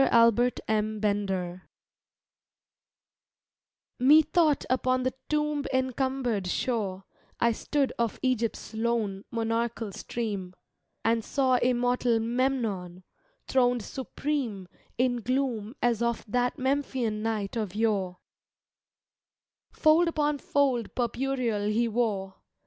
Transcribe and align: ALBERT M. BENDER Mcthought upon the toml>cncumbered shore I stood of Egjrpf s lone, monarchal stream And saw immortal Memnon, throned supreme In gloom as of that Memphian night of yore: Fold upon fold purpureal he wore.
ALBERT 0.09 0.59
M. 0.67 0.99
BENDER 0.99 1.69
Mcthought 4.01 4.65
upon 4.67 5.03
the 5.03 5.13
toml>cncumbered 5.29 6.47
shore 6.47 7.03
I 7.39 7.51
stood 7.51 7.93
of 7.99 8.19
Egjrpf 8.23 8.55
s 8.55 8.73
lone, 8.73 9.25
monarchal 9.31 9.91
stream 9.93 10.55
And 11.05 11.23
saw 11.23 11.57
immortal 11.57 12.19
Memnon, 12.19 13.03
throned 13.45 13.83
supreme 13.83 14.67
In 14.97 15.17
gloom 15.17 15.75
as 15.83 16.01
of 16.01 16.25
that 16.27 16.57
Memphian 16.57 17.21
night 17.21 17.55
of 17.55 17.75
yore: 17.75 18.17
Fold 19.71 20.07
upon 20.07 20.39
fold 20.39 20.95
purpureal 20.95 21.67
he 21.71 21.87
wore. 21.87 22.37